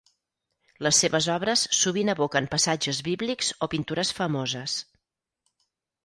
[0.85, 4.79] Les seves obres sovint evoquen passatges bíblics o pintures famoses.